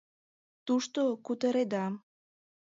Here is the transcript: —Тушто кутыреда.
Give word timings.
—Тушто 0.65 1.01
кутыреда. 1.25 1.85